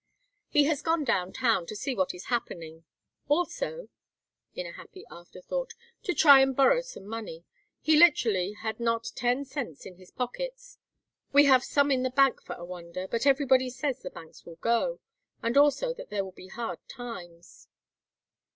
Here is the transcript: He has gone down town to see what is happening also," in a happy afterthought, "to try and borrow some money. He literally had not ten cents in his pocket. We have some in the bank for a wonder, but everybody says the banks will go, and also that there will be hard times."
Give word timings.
He 0.49 0.63
has 0.63 0.81
gone 0.81 1.03
down 1.03 1.31
town 1.31 1.67
to 1.67 1.75
see 1.75 1.93
what 1.95 2.15
is 2.15 2.25
happening 2.33 2.85
also," 3.27 3.89
in 4.55 4.65
a 4.65 4.71
happy 4.73 5.05
afterthought, 5.11 5.75
"to 6.01 6.15
try 6.15 6.39
and 6.41 6.55
borrow 6.55 6.81
some 6.81 7.05
money. 7.05 7.45
He 7.81 7.95
literally 7.95 8.53
had 8.53 8.79
not 8.79 9.11
ten 9.15 9.45
cents 9.45 9.85
in 9.85 9.97
his 9.97 10.09
pocket. 10.09 10.59
We 11.33 11.45
have 11.45 11.63
some 11.63 11.91
in 11.91 12.01
the 12.01 12.09
bank 12.09 12.41
for 12.41 12.55
a 12.55 12.65
wonder, 12.65 13.07
but 13.09 13.27
everybody 13.27 13.69
says 13.69 13.99
the 14.01 14.09
banks 14.09 14.43
will 14.43 14.55
go, 14.55 14.99
and 15.43 15.55
also 15.55 15.93
that 15.93 16.09
there 16.09 16.23
will 16.25 16.31
be 16.31 16.47
hard 16.47 16.79
times." 16.89 17.67